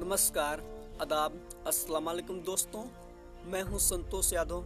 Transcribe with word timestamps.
नमस्कार 0.00 0.60
अदाब 1.00 1.32
अस्सलाम 1.66 2.04
वालेकुम 2.04 2.36
दोस्तों। 2.40 2.84
मैं 3.46 3.62
हूँ 3.62 3.78
संतोष 3.78 4.32
यादव। 4.32 4.64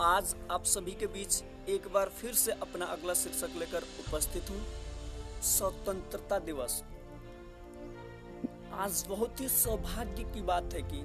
आज 0.00 0.34
आप 0.50 0.64
सभी 0.64 0.92
के 0.92 1.06
बीच 1.06 1.42
एक 1.68 1.86
बार 1.94 2.08
फिर 2.10 2.32
से 2.34 2.52
अपना 2.52 2.84
अगला 2.84 3.14
शीर्षक 3.14 3.54
लेकर 3.58 3.82
उपस्थित 4.00 4.50
हूँ। 4.50 4.60
स्वतंत्रता 5.42 6.38
दिवस। 6.38 6.82
आज 8.74 9.04
बहुत 9.08 9.40
ही 9.40 9.48
सौभाग्य 9.48 10.24
की 10.24 10.42
बात 10.42 10.74
है 10.74 10.82
कि 10.82 11.02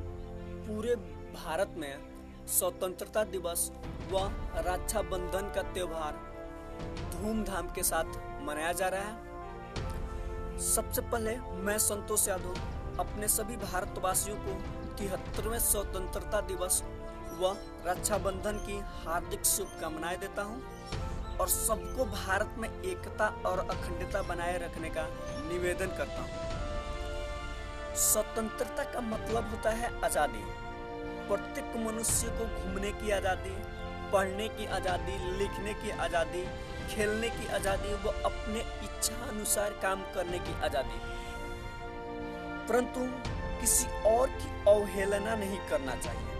पूरे 0.68 0.96
भारत 1.36 1.76
में 1.78 2.48
स्वतंत्रता 2.50 3.24
दिवस 3.26 3.72
व 4.12 4.24
रक्षाबंधन 4.68 5.52
का 5.56 5.64
त्योहार 5.74 6.18
धूमधाम 7.12 7.70
के 7.70 7.84
साथ 7.84 8.18
मनाया 8.42 8.72
जा 8.72 8.88
रहा 8.88 9.02
है। 9.02 10.60
सबसे 10.66 11.02
पहले 11.02 11.38
मैं 11.62 11.78
संतोष 11.78 12.28
यादव 12.28 12.56
अपने 13.00 13.28
सभी 13.28 13.58
भारतवासियों 13.58 14.36
को 14.38 14.54
तिहत्तरवें 14.98 15.60
स्वतंत्रता 15.62 16.42
दिवस 16.48 16.82
व 17.40 17.56
रक्षाबंधन 17.88 18.58
की 18.60 18.78
हार्दिक 19.04 19.46
शुभकामनाएँ 19.46 20.18
देता 20.18 20.44
हूँ 20.44 20.62
और 21.40 21.48
सबको 21.50 22.06
भारत 22.06 22.56
में 22.58 22.70
एकता 22.70 23.28
और 23.46 23.60
अखंडता 23.60 24.22
बनाए 24.30 24.58
रखने 24.58 24.90
का 24.90 25.08
निवेदन 25.50 25.98
करता 25.98 26.22
हूँ। 26.22 27.96
स्वतंत्रता 28.04 28.84
का 28.84 29.02
मतलब 29.04 29.50
होता 29.52 29.70
है 29.72 29.92
आज़ादी। 30.06 30.44
प्रत्येक 31.28 31.76
मनुष्य 31.86 32.28
को 32.30 32.46
घूमने 32.58 32.92
की 32.94 33.12
आज़ादी, 33.12 33.56
पढ़ने 34.12 34.48
की 34.50 34.66
आज़ादी, 34.72 35.18
लिखने 35.38 35.74
की 35.74 35.90
आज़ादी, 36.00 36.44
खेलने 36.90 37.30
की 37.30 37.48
आज़ादी 37.56 37.94
व 38.04 38.14
अपने 38.26 38.60
इच्छा 38.60 39.30
अनुसार 39.30 39.80
काम 39.82 40.02
करने 40.16 40.40
की 40.40 40.62
आज़ादी। 40.66 41.00
परंतु 42.70 43.00
किसी 43.62 43.88
और 44.08 44.30
की 44.32 44.50
अवहेलना 44.70 45.36
नहीं 45.36 45.60
करना 45.70 45.96
चाहिए। 45.98 46.36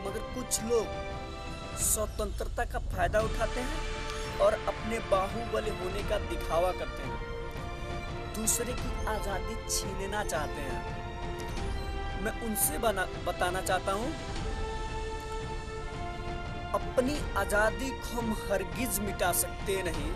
मगर 0.00 0.32
कुछ 0.34 0.62
लोग 0.64 1.78
स्वतंत्रता 1.82 2.64
का 2.64 2.78
फ़ायदा 2.88 3.20
उठाते 3.20 3.60
हैं 3.60 4.38
और 4.40 4.54
अपने 4.68 4.98
बाहुबली 5.10 5.70
होने 5.78 6.02
का 6.10 6.18
दिखावा 6.28 6.72
करते 6.72 7.02
हैं। 7.02 7.18
दूसरे 8.34 8.72
की 8.72 9.06
आज़ादी 9.06 9.56
छीनना 9.68 10.24
चाहते 10.24 10.60
हैं। 10.60 12.22
मैं 12.24 12.32
उनसे 12.42 12.78
बना, 12.78 13.06
बताना 13.26 13.60
चाहता 13.62 13.92
हूँ, 13.92 14.12
अपनी 16.74 17.16
आज़ादी 17.38 17.90
को 17.90 18.16
हम 18.16 18.32
हरगिज 18.42 18.98
मिटा 19.00 19.32
सकते 19.40 19.82
नहीं। 19.82 20.12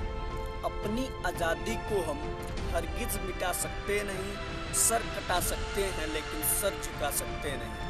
अपनी 0.78 1.08
आज़ादी 1.26 1.74
को 1.88 2.00
हम 2.02 2.18
हरगिज 2.74 3.18
मिटा 3.22 3.52
सकते 3.54 4.02
नहीं, 4.04 4.32
सर 4.78 5.02
कटा 5.14 5.38
सकते 5.42 5.84
हैं, 5.86 6.06
लेकिन 6.08 6.42
सर 6.50 6.80
झुका 6.82 7.10
सकते 7.12 7.56
नहीं। 7.56 7.86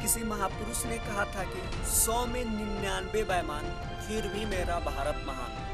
किसी 0.00 0.22
महापुरुष 0.24 0.84
ने 0.86 0.98
कहा 0.98 1.24
था 1.26 1.44
कि 1.44 1.86
सौ 1.90 2.24
में 2.26 2.44
निन्यानवे 2.46 3.22
बैमान, 3.24 3.64
फिर 4.00 4.28
भी 4.28 4.44
मेरा 4.46 4.78
भारत 4.80 5.22
महान। 5.26 5.64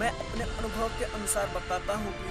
मैं 0.00 0.10
अपने 0.10 0.44
अनुभव 0.44 0.88
के 0.98 1.04
अनुसार 1.12 1.48
बताता 1.54 1.94
हूँ 1.96 2.12
कि 2.14 2.30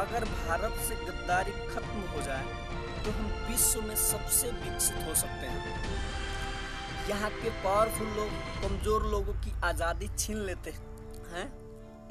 अगर 0.00 0.24
भारत 0.26 0.78
से 0.80 0.94
गद्दारी 0.96 1.52
खत्म 1.68 2.04
हो 2.12 2.22
जाए 2.22 2.60
तो 3.04 3.10
हम 3.12 3.32
विश्व 3.48 3.80
में 3.82 3.96
सबसे 3.98 4.50
विकसित 4.58 5.08
हो 5.08 5.14
सकते 5.14 5.46
हैं। 5.46 5.80
यहाँ 7.08 7.30
के 7.32 7.50
पावरफुल 7.64 8.06
लोग, 8.16 8.30
कमज़ोर 8.62 9.06
लोगों 9.10 9.32
की 9.34 9.52
आज़ादी 9.64 10.08
छीन 10.18 10.36
लेते 10.46 10.70
हैं? 11.32 11.46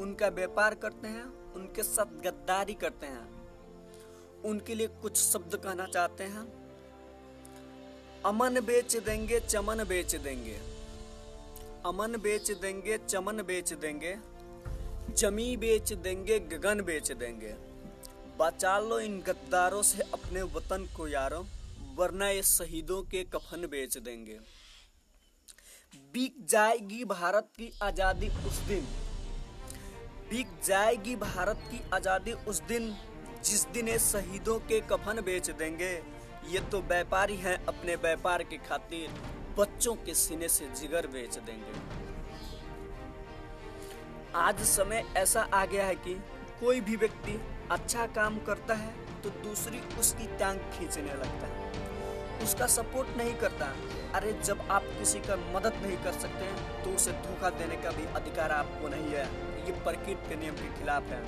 उनका 0.02 0.28
व्यापार 0.28 0.76
करते 0.76 1.08
हैं, 1.08 1.54
उनके 1.54 1.84
साथ 1.84 2.06
गद्दारी 2.06 2.74
करते 2.74 3.06
हैं। 3.06 4.44
उनके 4.44 4.76
लिए 4.76 4.88
कुछ 4.88 5.18
शब्द 5.18 5.56
कहना 5.56 5.86
चाहते 5.86 6.24
हैं। 6.24 6.46
अमन 8.26 8.60
बेच 8.62 8.98
देंगे, 8.98 9.40
चमन 9.40 9.84
बेच 9.84 10.16
देंगे। 10.16 10.60
अमन 11.86 12.18
बेच 12.18 12.52
देंगे, 12.52 12.98
चमन 12.98 13.42
बेच 13.42 13.74
देंगे। 13.74 14.18
जमी 15.18 15.58
बेच 15.58 15.94
देंगे, 15.94 16.40
गगन 16.40 16.82
बेच 16.82 17.12
देंगे। 17.12 17.54
बचा 18.40 18.80
लो 18.80 19.00
इन 19.00 19.22
गद्दारों 19.22 19.82
से 19.82 20.04
अपने 20.04 20.42
वतन 20.42 20.88
को 20.98 21.08
यारो, 21.08 21.46
वरना 21.96 22.30
ये 22.30 22.44
शहीदों 22.44 23.02
के 23.04 23.24
कफन 23.24 23.68
बेच 23.68 23.98
देंगे। 23.98 24.40
बिक 26.14 26.46
जाएगी 26.46 27.04
भारत 27.06 27.50
की 27.58 27.72
आज़ादी 27.82 28.28
उस 28.28 28.58
दिन। 28.68 28.88
बिक 30.32 30.48
जाएगी 30.66 31.16
भारत 31.18 31.60
की 31.72 31.82
आज़ादी 31.94 32.32
उस 32.48 32.62
दिन, 32.64 32.94
जिस 33.44 33.66
दिन 33.68 33.88
ये 33.88 33.98
शहीदों 34.00 34.58
के 34.62 34.80
कफन 34.90 35.22
बेच 35.22 35.50
देंगे। 35.52 35.92
ये 36.50 36.60
तो 36.72 36.80
व्यापारी 36.82 37.36
हैं 37.38 37.56
अपने 37.66 37.96
व्यापार 37.98 38.44
की 38.44 38.58
खातिर, 38.60 39.10
बच्चों 39.58 39.96
के 39.96 40.14
सीने 40.14 40.50
से 40.50 40.68
जिगर 40.76 41.08
बेच 41.08 41.38
देंगे। 41.40 41.74
आज 44.38 44.62
समय 44.68 45.04
ऐसा 45.18 45.42
आ 45.44 45.66
गया 45.66 45.86
है 45.86 45.96
कि 45.98 46.14
कोई 46.60 46.82
भी 46.82 46.96
व्यक्ति 46.96 47.40
अच्छा 47.72 48.06
काम 48.16 48.38
करता 48.46 48.74
है 48.76 48.94
तो 49.24 49.30
दूसरी 49.42 49.80
उसकी 50.00 50.28
टांग 50.38 50.60
खींचने 50.72 51.14
लगता 51.14 51.48
है। 51.48 52.44
उसका 52.44 52.68
सपोर्ट 52.70 53.18
नहीं 53.18 53.34
करता। 53.36 53.74
अरे 54.16 54.32
जब 54.44 54.62
आप 54.72 54.84
किसी 55.00 55.20
का 55.20 55.36
मदद 55.54 55.74
नहीं 55.84 55.98
कर 55.98 56.12
सकते 56.14 56.48
तो 56.84 56.96
उसे 56.96 57.12
धोखा 57.22 57.50
देने 57.50 57.76
का 57.76 57.92
भी 57.92 58.06
अधिकार 58.16 58.52
आपको 58.52 58.88
नहीं 58.88 59.12
है। 59.12 59.26
ये 59.66 59.72
प्रकृति 59.84 60.30
के 60.30 60.36
नियम 60.36 60.56
के 60.56 60.68
खिलाफ 60.80 61.04
है। 61.06 61.22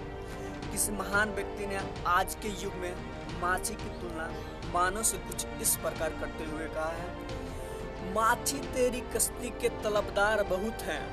किसी 0.71 0.91
महान 0.91 1.31
व्यक्ति 1.31 1.67
ने 1.67 1.79
आज 2.07 2.35
के 2.35 2.49
युग 2.63 2.73
में 2.73 2.93
माछी 3.41 3.75
की 3.75 3.89
तुलना 4.01 4.29
मानव 4.73 5.03
से 5.03 5.17
कुछ 5.19 5.45
इस 5.61 5.75
प्रकार 5.75 6.09
करते 6.19 6.43
हुए 6.43 6.67
कहा 6.67 6.91
है, 6.91 8.13
माछी 8.13 8.59
तेरी 8.73 9.01
कश्ती 9.15 9.49
के 9.61 9.69
तलबदार 9.83 10.43
बहुत 10.43 10.81
हैं। 10.81 11.03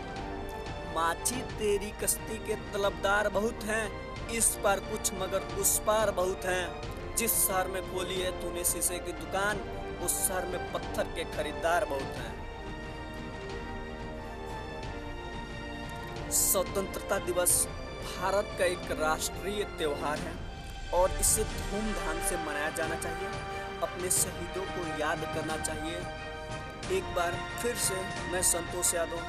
माछी 0.94 1.42
तेरी 1.58 1.90
कश्ती 2.02 2.38
के 2.46 2.54
तलबदार 2.72 3.28
बहुत 3.28 3.64
हैं। 3.64 3.84
इस 4.30 4.48
पर 4.64 4.80
कुछ 4.90 5.12
मगर 5.14 5.42
उस 5.60 5.78
पार 5.78 6.10
बहुत 6.12 6.44
हैं। 6.44 7.16
जिस 7.16 7.32
शहर 7.38 7.68
में 7.68 7.82
खोली 7.84 8.20
है, 8.20 8.30
तूने 8.40 8.64
शीशे 8.64 8.98
की 8.98 9.12
दुकान 9.14 9.60
उस 10.04 10.28
शहर 10.28 10.46
में 10.46 10.72
पत्थर 10.72 11.04
के 11.04 11.24
खरीदार 11.24 11.84
बहुत 11.84 12.16
हैं। 12.16 12.34
स्वतंत्रता 16.30 17.18
दिवस 17.18 17.66
भारत 18.02 18.56
का 18.58 18.64
एक 18.64 18.90
राष्ट्रीय 19.00 19.64
त्यौहार 19.78 20.18
है 20.18 20.34
और 20.94 21.10
इसे 21.10 21.44
धूमधाम 21.44 22.20
से 22.28 22.36
मनाया 22.36 22.70
जाना 22.70 22.94
चाहिए। 22.94 23.28
अपने 23.82 24.10
शहीदों 24.10 24.64
को 24.64 24.86
याद 25.00 25.20
करना 25.34 25.56
चाहिए। 25.56 25.96
एक 26.98 27.14
बार 27.14 27.32
फिर 27.62 27.76
से 27.76 27.94
मैं 28.32 28.42
संतोष 28.42 28.94
यादव, 28.94 29.20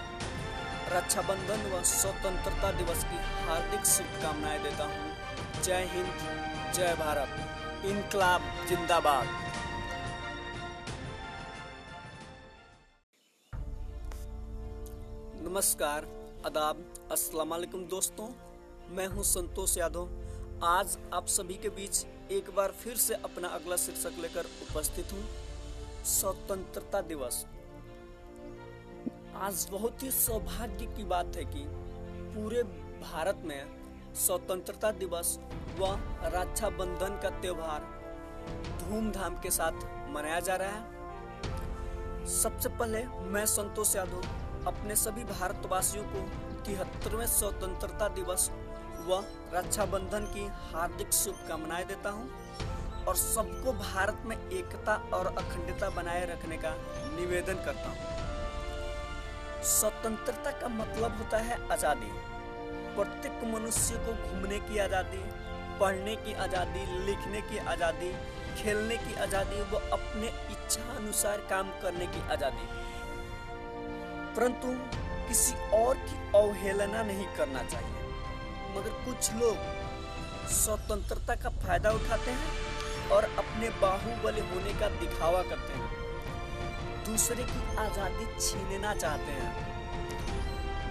रक्षाबंधन 0.93 1.71
व 1.71 1.83
स्वतंत्रता 1.83 2.71
दिवस 2.71 3.03
की 3.03 3.17
हार्दिक 3.45 3.85
शुभकामनाएँ 3.85 4.59
देता 4.63 4.83
हूँ। 4.83 5.61
जय 5.63 5.89
हिंद, 5.91 6.73
जय 6.73 6.95
भारत। 6.99 7.85
इनकलाब 7.85 8.41
जिंदाबाद। 8.69 9.50
नमस्कार 15.51 16.05
अदाब 16.45 16.83
अस्सलाम 17.11 17.49
वालेकुम 17.49 17.81
दोस्तों। 17.83 18.27
मैं 18.95 19.05
हूँ 19.07 19.23
संतोष 19.23 19.77
यादव। 19.77 20.09
आज 20.63 20.97
आप 21.13 21.25
सभी 21.27 21.53
के 21.53 21.69
बीच 21.69 22.05
एक 22.31 22.49
बार 22.55 22.71
फिर 22.71 22.95
से 22.95 23.13
अपना 23.15 23.47
अगला 23.47 23.75
शीर्षक 23.75 24.19
लेकर 24.21 24.45
उपस्थित 24.45 25.11
हूँ। 25.13 25.23
स्वतंत्रता 26.05 27.01
दिवस। 27.01 27.45
आज 29.35 29.67
बहुत 29.71 30.03
ही 30.03 30.11
सौभाग्य 30.11 30.85
की 30.87 31.03
बात 31.03 31.35
है 31.35 31.43
कि 31.45 31.63
पूरे 32.35 32.63
भारत 33.01 33.41
में 33.45 34.13
स्वतंत्रता 34.17 34.91
दिवस 34.91 35.37
व 35.79 35.89
रक्षाबंधन 36.35 37.19
का 37.23 37.29
त्योहार 37.41 37.89
धूमधाम 38.79 39.35
के 39.35 39.51
साथ 39.51 39.83
मनाया 40.13 40.39
जा 40.39 40.55
रहा 40.55 40.69
है। 40.69 42.29
सबसे 42.35 42.69
पहले 42.69 43.03
मैं 43.29 43.45
संतोष 43.45 43.95
यादव 43.95 44.49
अपने 44.67 44.95
सभी 44.95 45.23
भारतवासियों 45.23 46.03
को 46.05 46.19
तिहत्तरवें 46.65 47.25
स्वतंत्रता 47.27 48.07
दिवस 48.15 48.49
व 49.07 49.23
रक्षाबंधन 49.53 50.25
की 50.33 50.45
हार्दिक 50.71 51.13
शुभकामनाएँ 51.13 51.85
देता 51.85 52.09
हूँ 52.09 52.29
और 53.07 53.15
सबको 53.15 53.73
भारत 53.73 54.21
में 54.25 54.35
एकता 54.37 54.95
और 55.13 55.25
अखंडता 55.27 55.89
बनाए 55.89 56.25
रखने 56.25 56.57
का 56.57 56.75
निवेदन 57.15 57.63
करता 57.65 57.89
हूँ। 57.89 59.63
स्वतंत्रता 59.69 60.51
का 60.51 60.67
मतलब 60.67 61.17
होता 61.17 61.37
है 61.39 61.57
आज़ादी। 61.71 62.11
प्रत्येक 62.95 63.43
मनुष्य 63.53 63.95
को 64.05 64.13
घूमने 64.29 64.59
की 64.59 64.79
आज़ादी, 64.79 65.23
पढ़ने 65.79 66.15
की 66.15 66.33
आज़ादी, 66.35 66.85
लिखने 67.05 67.41
की 67.41 67.57
आज़ादी, 67.65 68.11
खेलने 68.57 68.97
की 68.97 69.13
आज़ादी 69.21 69.61
व 69.71 69.81
अपने 69.93 70.27
इच्छा 70.27 70.95
अनुसार 70.95 71.37
काम 71.49 71.69
करने 71.81 72.07
की 72.07 72.21
आज़ादी। 72.31 72.67
परंतु 74.35 74.67
किसी 75.27 75.53
और 75.75 75.95
की 75.99 76.15
अवहेलना 76.37 77.01
नहीं 77.03 77.25
करना 77.37 77.63
चाहिए। 77.63 77.99
मगर 78.71 78.89
कुछ 79.05 79.31
लोग 79.33 79.57
स्वतंत्रता 80.51 81.35
का 81.35 81.49
फ़ायदा 81.59 81.91
उठाते 81.91 82.31
हैं 82.31 83.09
और 83.11 83.23
अपने 83.23 83.69
बाहुबली 83.81 84.41
होने 84.49 84.73
का 84.79 84.89
दिखावा 84.99 85.41
करते 85.43 85.73
हैं। 85.73 85.89
दूसरे 87.05 87.43
की 87.43 87.75
आज़ादी 87.77 88.25
छीनना 88.39 88.93
चाहते 88.95 89.31
हैं। 89.31 89.69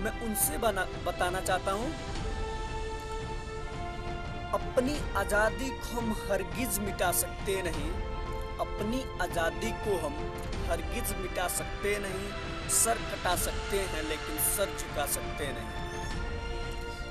मैं 0.03 0.13
उनसे 0.27 0.59
बना, 0.59 0.87
बताना 1.07 1.41
चाहता 1.41 1.73
हूँ, 1.73 1.91
अपनी 4.55 4.95
आज़ादी 5.17 5.69
को 5.71 5.97
हम 5.97 6.13
हरगिज 6.21 6.79
मिटा 6.79 7.11
सकते 7.15 7.61
नहीं। 7.63 7.91
अपनी 8.61 9.03
आज़ादी 9.23 9.71
को 9.85 9.97
हम 9.99 10.17
हरगिज 10.71 11.13
मिटा 11.19 11.47
सकते 11.51 11.99
नहीं, 11.99 12.29
सर 12.75 12.99
कटा 13.07 13.35
सकते 13.39 13.79
हैं, 13.85 14.03
लेकिन 14.05 14.39
सर 14.47 14.77
झुका 14.79 15.07
सकते 15.09 15.53
नहीं। 15.53 15.89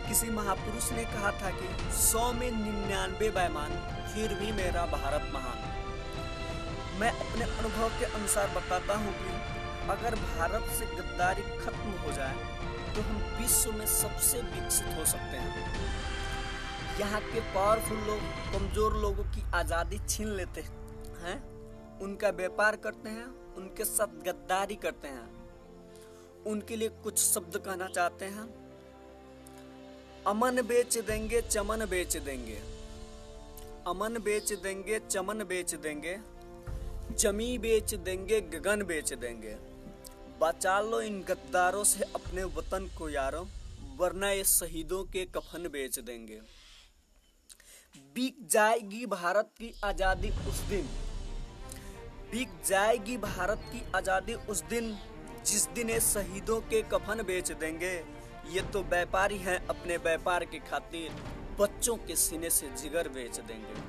किसी 0.08 0.30
महापुरुष 0.32 0.92
ने 0.92 1.04
कहा 1.06 1.32
था 1.42 1.50
कि 1.52 1.92
सौ 1.96 2.32
में 2.34 2.52
निन्यानवे 2.54 3.30
बैमान, 3.32 3.72
फिर 4.14 4.34
भी 4.34 4.52
मेरा 4.54 4.86
भारत 4.94 5.30
महान। 5.34 5.68
मैं 7.00 7.12
अपने 7.12 7.44
अनुभव 7.46 8.00
के 8.00 8.06
अनुसार 8.08 8.48
बताता 8.56 8.96
हूँ 8.96 9.14
कि 9.16 9.38
अगर 9.92 10.16
भारत 10.18 10.72
से 10.78 10.86
गद्दारी 10.88 11.44
खत्म 11.60 11.92
हो 12.00 12.12
जाए 12.12 12.58
तो 12.96 13.02
हम 13.02 13.22
विश्व 13.38 13.72
में 13.72 13.86
सबसे 13.88 14.42
विकसित 14.44 14.98
हो 14.98 15.06
सकते 15.06 15.38
हैं। 15.38 15.68
यहाँ 17.00 17.22
के 17.24 17.40
पावरफुल 17.54 17.98
लोग, 18.00 18.20
कमज़ोर 18.54 18.96
लोगों 19.02 19.24
की 19.26 19.44
आज़ादी 19.56 20.00
छीन 20.08 20.36
लेते 20.38 20.62
हैं। 20.62 20.78
उनका 22.02 22.30
व्यापार 22.30 22.76
करते 22.76 23.10
हैं, 23.10 23.56
उनके 23.56 23.86
साथ 23.86 24.08
गद्दारी 24.08 24.76
करते 24.76 25.08
हैं। 25.08 25.40
उनके 26.46 26.76
लिए 26.76 26.90
कुछ 26.90 27.20
शब्द 27.20 27.58
कहना 27.58 27.88
चाहते 27.88 28.26
हैं। 28.26 28.70
अमन 30.28 30.62
बेच 30.62 30.98
देंगे, 30.98 31.42
चमन 31.42 31.86
बेच 31.86 32.18
देंगे। 32.18 32.62
अमन 33.88 34.20
बेच 34.20 34.54
देंगे, 34.54 35.00
चमन 35.00 35.44
बेच 35.44 35.76
देंगे। 35.76 36.20
जमी 37.16 37.58
बेच 37.58 37.94
देंगे, 37.94 38.42
गगन 38.42 38.84
बेच 38.84 39.14
देंगे। 39.14 39.58
बचा 40.42 40.82
लो 40.82 41.02
इन 41.02 41.22
गद्दारों 41.22 41.84
से 41.84 42.04
अपने 42.04 42.44
वतन 42.44 42.90
को 42.98 43.10
यारों, 43.10 43.46
वरना 43.98 44.30
ये 44.32 44.44
शहीदों 44.44 45.04
के 45.04 45.26
कफन 45.26 45.68
बेच 45.68 46.00
देंगे। 46.00 46.42
बिक 48.16 48.48
जाएगी 48.48 49.06
भारत 49.06 49.50
की 49.58 49.74
आज़ादी 49.84 50.30
उस 50.30 50.60
दिन। 50.60 51.09
बिक 52.32 52.50
जाएगी 52.66 53.18
भारत 53.18 53.62
की 53.66 53.82
आज़ादी 53.96 54.34
उस 54.50 54.64
दिन, 54.70 54.96
जिस 55.46 55.68
दिन 55.70 55.90
ये 55.90 56.00
शहीदों 56.00 56.60
के 56.64 56.82
कफन 56.92 57.24
बेच 57.24 57.52
देंगे। 57.54 57.94
ये 58.50 58.62
तो 58.74 58.82
व्यापारी 58.84 59.38
हैं 59.38 59.58
अपने 59.68 59.98
व्यापार 60.00 60.46
की 60.46 60.60
खातिर, 60.62 61.16
बच्चों 61.60 61.96
के 61.98 62.16
सीने 62.16 62.50
से 62.50 62.68
जिगर 62.78 63.08
बेच 63.10 63.40
देंगे। 63.40 63.82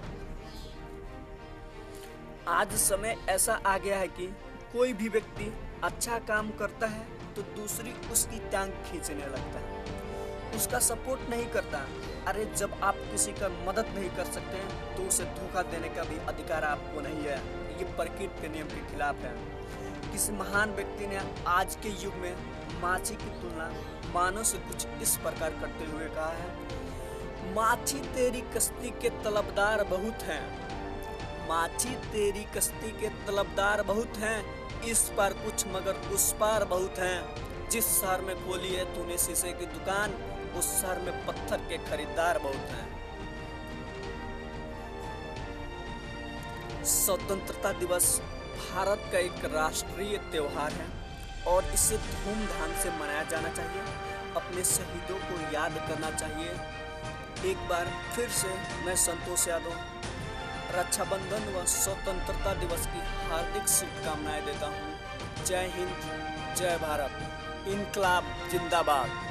आज 2.49 2.73
समय 2.79 3.17
ऐसा 3.29 3.55
आ 3.57 3.77
गया 3.79 3.99
है 3.99 4.09
कि 4.11 4.27
कोई 4.73 4.93
भी 4.93 5.09
व्यक्ति 5.09 5.53
अच्छा 5.85 6.19
काम 6.29 6.51
करता 6.59 6.87
है 6.87 7.07
तो 7.35 7.43
दूसरी 7.57 7.93
उसकी 8.13 8.39
टांग 8.51 8.73
खींचने 8.85 9.27
लगता 9.27 9.59
है। 9.59 10.00
उसका 10.57 10.79
सपोर्ट 10.79 11.31
नहीं 11.31 11.47
करता। 11.47 11.79
अरे, 12.27 12.45
जब 12.45 12.81
आप 12.83 12.95
किसी 12.97 13.33
का 13.33 13.49
मदद 13.49 13.87
नहीं 13.87 14.11
कर 14.11 14.25
सकते 14.25 14.59
तो 14.97 15.03
उसे 15.03 15.25
धोखा 15.25 15.63
देने 15.63 15.89
का 15.89 16.05
भी 16.05 16.17
अधिकार 16.27 16.65
आपको 16.65 17.01
नहीं 17.01 17.23
है। 17.25 17.39
ये 17.79 17.85
प्रकृति 17.85 18.43
के 18.43 18.49
नियम 18.49 18.67
के 18.67 18.93
खिलाफ 18.93 19.17
है। 19.17 19.61
किसी 20.13 20.33
महान 20.33 20.71
व्यक्ति 20.71 21.07
ने 21.07 21.21
आज 21.47 21.77
के 21.77 21.89
युग 21.89 22.15
में 22.15 22.37
माछी 22.81 23.15
की 23.15 23.41
तुलना 23.43 23.73
मानव 24.15 24.43
से 24.43 24.59
कुछ 24.59 24.87
इस 25.03 25.17
प्रकार 25.17 25.51
करते 25.51 25.85
हुए 25.85 26.09
कहा 26.09 26.31
है? 26.31 26.51
माछी 27.55 27.99
तेरी 27.99 28.41
कश्ती 28.41 28.91
के 28.91 29.11
तलबदार 29.11 29.85
बहुत 29.85 30.23
हैं। 30.23 30.71
माछी 31.49 31.89
तेरी 31.89 32.45
कश्ती 32.57 32.91
के 32.91 33.09
तलबदार 33.09 33.83
बहुत 33.83 34.13
हैं। 34.17 34.71
इस 34.83 35.03
पर 35.03 35.33
कुछ 35.33 35.67
मगर 35.67 35.95
उस 35.95 36.33
पार 36.33 36.65
बहुत 36.65 36.99
हैं। 36.99 37.51
जिस 37.69 38.01
शहर 38.01 38.21
में 38.21 38.37
खोली 38.37 38.75
है 38.75 38.95
तूने 38.95 39.19
शीशे 39.19 39.53
की 39.53 39.67
दुकान 39.67 40.11
उस 40.59 40.83
शहर 40.83 40.99
में 40.99 41.27
पत्थर 41.27 41.57
के 41.57 41.79
खरीदार 41.79 42.39
बहुत 42.39 42.71
हैं। 42.71 43.01
स्वतंत्रता 46.85 47.73
दिवस 47.73 48.21
भारत 48.73 49.09
का 49.13 49.19
एक 49.19 49.45
राष्ट्रीय 49.45 50.17
त्योहार 50.17 50.73
है 50.73 50.87
और 51.47 51.65
इसे 51.65 51.97
धूमधाम 51.97 52.73
से 52.83 52.91
मनाया 52.91 53.23
जाना 53.23 53.49
चाहिए। 53.49 53.83
अपने 54.37 54.65
शहीदों 54.65 55.19
को 55.19 55.55
याद 55.55 55.73
करना 55.89 56.11
चाहिए। 56.11 56.51
एक 57.51 57.69
बार 57.69 57.87
फिर 58.17 58.29
से 58.29 58.49
मैं 58.85 58.97
संतोष 58.97 59.49
यादव, 59.49 59.75
रक्षाबंधन 60.79 61.55
व 61.55 61.65
स्वतंत्रता 61.65 62.55
दिवस 62.55 62.87
की 62.87 63.01
हार्दिक 63.29 63.69
शुभकामनाएँ 63.69 64.45
देता 64.45 64.67
हूँ। 64.67 65.45
जय 65.45 65.73
हिंद, 65.75 65.97
जय 66.57 66.77
भारत। 66.77 67.67
इनकलाब 67.69 68.49
जिंदाबाद। 68.51 69.30